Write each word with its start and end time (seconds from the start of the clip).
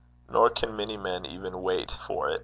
Nor 0.31 0.49
can 0.49 0.75
many 0.75 0.97
men 0.97 1.27
even 1.27 1.61
wait 1.61 1.91
for 1.91 2.27
it. 2.27 2.39